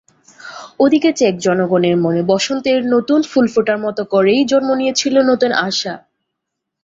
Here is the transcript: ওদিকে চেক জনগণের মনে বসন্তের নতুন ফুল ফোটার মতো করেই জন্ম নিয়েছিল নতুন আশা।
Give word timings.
ওদিকে 0.79 1.09
চেক 1.13 1.33
জনগণের 1.37 1.95
মনে 1.97 2.21
বসন্তের 2.23 2.79
নতুন 2.93 3.19
ফুল 3.23 3.45
ফোটার 3.53 3.77
মতো 3.77 4.01
করেই 4.13 4.41
জন্ম 4.51 4.69
নিয়েছিল 4.73 5.15
নতুন 5.31 5.51
আশা। 5.67 5.93